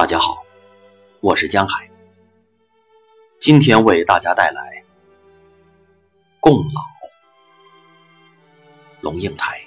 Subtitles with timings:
[0.00, 0.42] 大家好，
[1.20, 1.90] 我是江海，
[3.38, 4.82] 今天为大家带来
[6.40, 6.62] 《共老》。
[9.02, 9.60] 龙应台。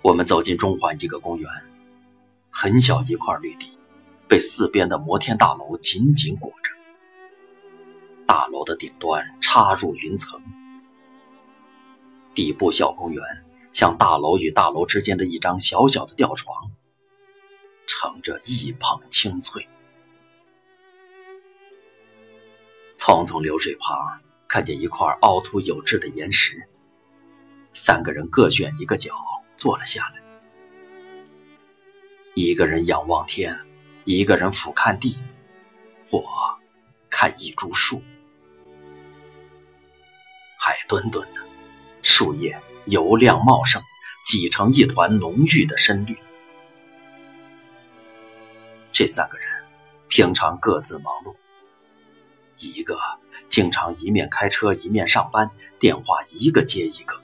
[0.00, 1.50] 我们走进中环一个公园，
[2.48, 3.78] 很小一块绿地，
[4.26, 6.72] 被四边的摩天大楼紧紧裹着。
[8.26, 10.40] 大楼的顶端插入云层，
[12.34, 13.22] 底部小公园
[13.74, 16.70] 像大楼与大楼之间的一张小小的吊床，
[17.88, 19.68] 盛着一捧清脆。
[22.96, 26.68] 匆匆流水旁，看见一块凹凸有致的岩石，
[27.72, 29.12] 三个人各选一个角
[29.56, 30.22] 坐了下来，
[32.34, 33.58] 一个人仰望天，
[34.04, 35.18] 一个人俯瞰地，
[36.10, 36.24] 我
[37.10, 38.00] 看一株树。
[40.60, 41.40] 海墩墩的，
[42.02, 42.56] 树叶
[42.86, 43.82] 油亮茂盛，
[44.24, 46.16] 挤成一团浓郁的深绿。
[48.92, 49.48] 这三个人
[50.08, 51.34] 平常各自忙碌，
[52.58, 52.98] 一个
[53.48, 57.20] 经常一面开车一面上班，电话一个接一个，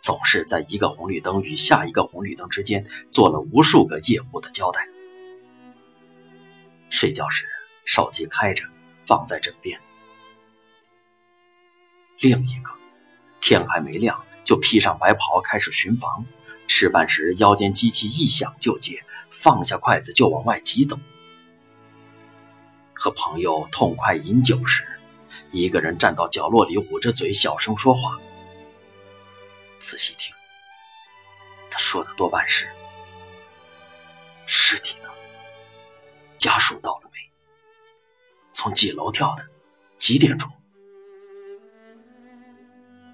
[0.00, 4.88] 总是在一个红绿灯与下一个红绿灯之间做了无数个业务的交代。
[6.88, 7.46] 睡觉时
[7.84, 8.64] 手机开着，
[9.06, 9.80] 放在枕边。
[12.18, 12.70] 另一个，
[13.40, 16.24] 天还没亮就披上白袍开始巡房，
[16.66, 20.98] 吃饭时腰间机器一响就接，放下筷子就往外急走。
[22.94, 24.84] 和朋友痛快饮酒时，
[25.50, 28.18] 一个人站到角落里捂着嘴小声说话。
[29.78, 30.34] 仔细听，
[31.70, 32.68] 他说的多半是
[34.44, 35.08] ：“尸体呢？
[36.36, 37.18] 家属到了没？
[38.52, 39.44] 从几楼跳的？
[39.96, 40.50] 几点钟？”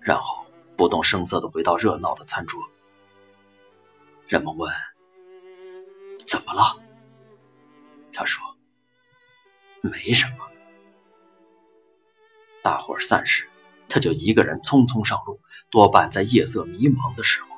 [0.00, 0.45] 然后
[0.76, 2.62] 不动声色地回到热闹的餐桌。
[4.26, 4.72] 人们问
[6.26, 6.82] ：“怎么了？”
[8.12, 8.44] 他说
[9.80, 10.46] ：“没什么。”
[12.62, 13.48] 大伙儿散时，
[13.88, 17.48] 他就一个人匆匆上路，多半在夜色迷茫的时候。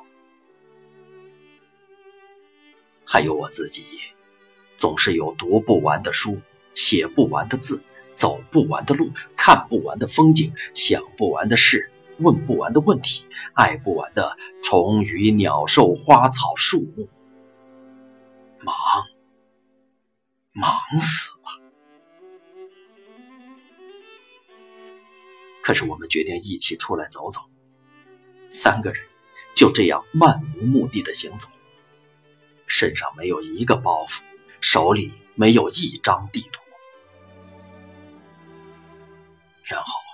[3.03, 3.87] 还有我自己，
[4.77, 6.39] 总是有读不完的书，
[6.75, 7.81] 写不完的字，
[8.13, 11.91] 走不完的路，看不完的风景，想不完的事。
[12.19, 17.09] 问不完的问题，爱不完的虫鱼鸟兽花草树木，
[18.59, 18.75] 忙，
[20.51, 21.37] 忙死了。
[25.61, 27.41] 可是我们决定一起出来走走，
[28.49, 29.01] 三个人
[29.55, 31.47] 就这样漫无目的的行走，
[32.67, 34.21] 身上没有一个包袱，
[34.59, 36.61] 手里没有一张地图，
[39.63, 40.08] 然后。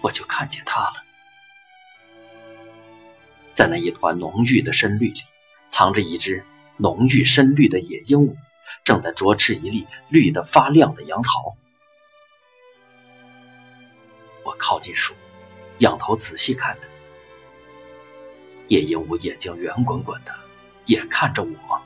[0.00, 1.04] 我就看见他了，
[3.52, 5.20] 在那一团浓郁的深绿里，
[5.68, 6.44] 藏着一只
[6.76, 8.36] 浓郁深绿的野鹦鹉，
[8.84, 11.56] 正在啄吃一粒绿得发亮的杨桃。
[14.44, 15.14] 我靠近树，
[15.78, 16.86] 仰头仔细看它，
[18.68, 20.32] 野鹦鹉眼睛圆滚滚的，
[20.86, 21.82] 也看着我。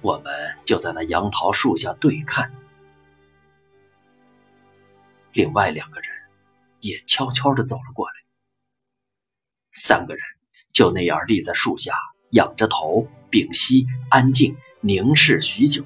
[0.00, 0.32] 我们
[0.64, 2.50] 就在那杨桃树下对看，
[5.32, 6.21] 另外两个人。
[6.82, 8.14] 也悄悄地走了过来，
[9.70, 10.22] 三个人
[10.72, 11.94] 就那样立在树下，
[12.32, 15.84] 仰着头，屏息，安静凝视许久。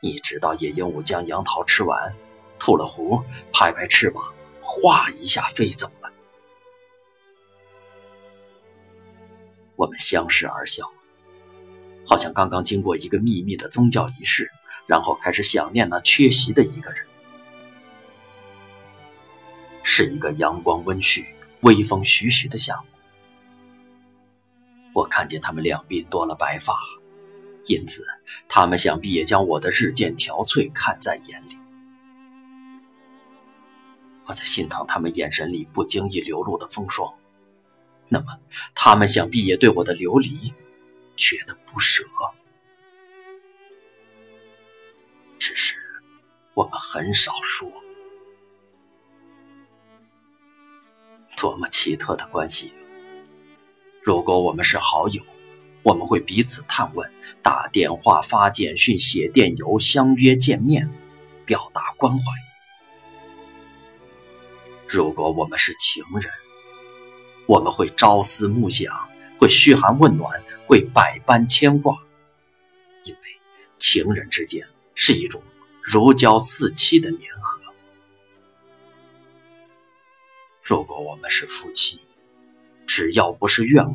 [0.00, 2.14] 一直到野鹦鹉将杨桃吃完，
[2.58, 3.22] 吐了壶，
[3.52, 4.32] 拍拍翅膀，
[4.62, 6.10] 哗一下飞走了。
[9.76, 10.90] 我们相视而笑，
[12.06, 14.50] 好像刚刚经过一个秘密的宗教仪式，
[14.86, 17.07] 然后开始想念那缺席的一个人。
[19.90, 21.24] 是一个阳光温煦、
[21.62, 22.84] 微风徐徐的下午。
[24.92, 26.74] 我看见他们两鬓多了白发，
[27.64, 28.06] 因此
[28.50, 31.56] 他们想必也将我的日渐憔悴看在眼里。
[34.26, 37.14] 我在心疼他们眼神里不经意流露的风霜，
[38.08, 38.38] 那么
[38.74, 40.52] 他们想必也对我的流离
[41.16, 42.04] 觉得不舍。
[45.38, 45.78] 只是
[46.52, 47.72] 我们很少说。
[51.40, 52.72] 多么奇特的关系！
[54.02, 55.22] 如果我们是好友，
[55.82, 57.10] 我们会彼此探问，
[57.42, 60.90] 打电话、发简讯、写电邮，相约见面，
[61.46, 62.24] 表达关怀。
[64.88, 66.32] 如果我们是情人，
[67.46, 69.08] 我们会朝思暮想，
[69.38, 71.96] 会嘘寒问暖，会百般牵挂，
[73.04, 73.20] 因为
[73.78, 75.40] 情人之间是一种
[75.82, 77.58] 如胶似漆的粘合。
[80.68, 81.98] 如果我们是夫妻，
[82.86, 83.92] 只要不是怨偶，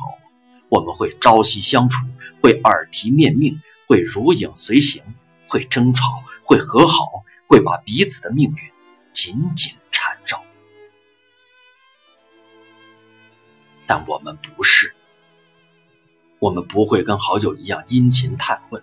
[0.69, 2.03] 我们会朝夕相处，
[2.41, 5.03] 会耳提面命，会如影随形，
[5.47, 8.57] 会争吵，会和好，会把彼此的命运
[9.13, 10.43] 紧紧缠绕。
[13.85, 14.95] 但我们不是，
[16.39, 18.81] 我们不会跟好友一样殷勤探问，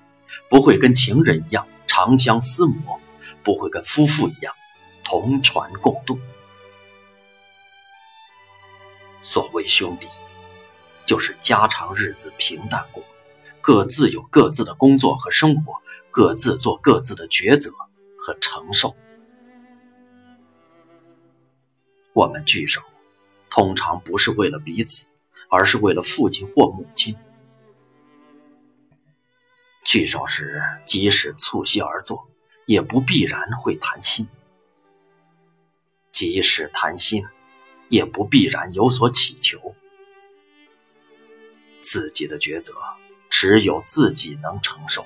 [0.48, 3.00] 不会跟情人一样长相厮磨，
[3.42, 4.54] 不会跟夫妇一样
[5.02, 6.20] 同船共渡。
[9.22, 10.08] 所谓兄弟，
[11.04, 13.04] 就是家常日子平淡过，
[13.60, 15.80] 各自有各自的工作和生活，
[16.10, 17.70] 各自做各自的抉择
[18.18, 18.96] 和承受。
[22.12, 22.80] 我们聚首，
[23.50, 25.10] 通常不是为了彼此，
[25.48, 27.16] 而是为了父亲或母亲。
[29.84, 32.28] 聚首时，即使促膝而坐，
[32.66, 34.26] 也不必然会谈心；
[36.10, 37.24] 即使谈心。
[37.90, 39.74] 也不必然有所祈求，
[41.80, 42.72] 自己的抉择
[43.28, 45.04] 只有自己能承受，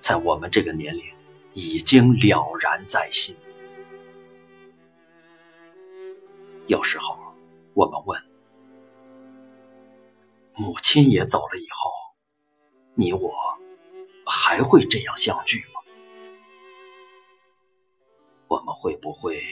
[0.00, 1.04] 在我们这个年龄
[1.52, 3.36] 已经了然在心。
[6.68, 7.18] 有时候
[7.74, 8.22] 我们问：
[10.54, 11.90] 母亲也走了以后，
[12.94, 13.34] 你我
[14.24, 15.80] 还会这样相聚吗？
[18.46, 19.42] 我们会不会？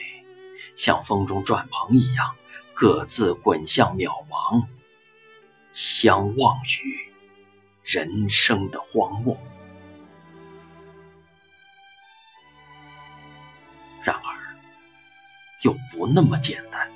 [0.75, 2.35] 像风中转蓬一样，
[2.73, 4.65] 各自滚向渺茫，
[5.73, 7.13] 相望于
[7.83, 9.37] 人生的荒漠。
[14.03, 14.55] 然而，
[15.61, 16.91] 又不那么简单，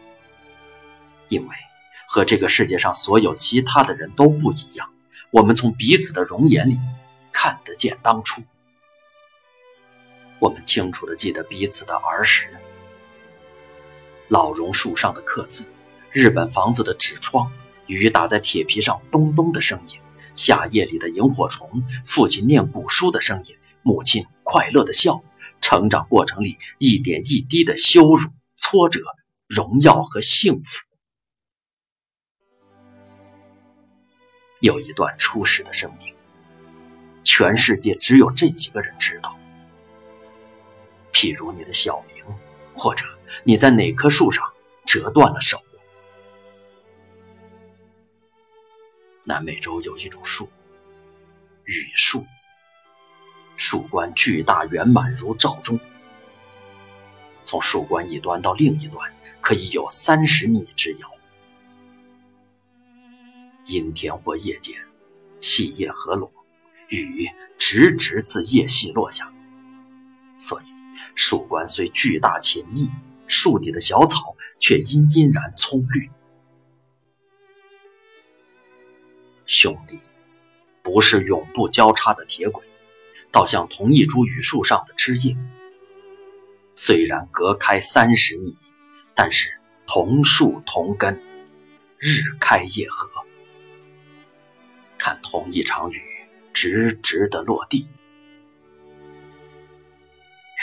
[1.29, 1.55] 因为
[2.07, 4.91] 和这个世界上所有其他的人都不一样，
[5.31, 6.77] 我们从彼此的容颜里
[7.31, 8.41] 看得见当初。
[10.39, 12.49] 我们清楚的记得彼此的儿时。
[14.29, 15.71] 老榕树上的刻字，
[16.11, 17.49] 日本房子的纸窗，
[17.85, 19.99] 雨打在铁皮上咚咚的声音，
[20.35, 25.23] 夏夜里的萤火虫，父亲念古书的声音，母亲快乐的笑，
[25.61, 28.99] 成长过程里一点一滴的羞辱、挫折、
[29.47, 30.85] 荣耀和幸福。
[34.59, 36.13] 有一段初始的生命，
[37.23, 39.37] 全世界只有这几个人知道，
[41.13, 42.25] 譬如你的小名，
[42.75, 43.16] 或者。
[43.43, 44.45] 你在哪棵树上
[44.85, 45.57] 折断了手？
[49.25, 50.49] 南美洲有一种树，
[51.65, 52.25] 雨树，
[53.57, 55.77] 树冠巨大圆满如罩钟，
[57.43, 61.11] 从树冠一端到另一端可以有三十米之遥。
[63.65, 64.81] 阴天或夜间，
[65.41, 66.31] 细叶合拢，
[66.87, 69.29] 雨直直自叶隙落下，
[70.37, 70.65] 所以
[71.15, 72.89] 树冠虽巨大且密。
[73.27, 76.09] 树底的小草却阴阴然葱绿。
[79.45, 79.99] 兄弟，
[80.81, 82.63] 不是永不交叉的铁轨，
[83.31, 85.37] 倒像同一株榆树上的枝叶。
[86.75, 88.57] 虽然隔开三十米，
[89.15, 89.49] 但是
[89.85, 91.21] 同树同根，
[91.97, 93.09] 日开夜合。
[94.97, 96.01] 看同一场雨
[96.51, 97.87] 直直的落地，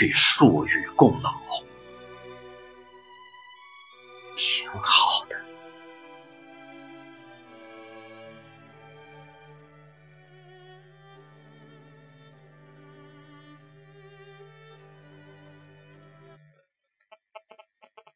[0.00, 1.34] 与树与共老。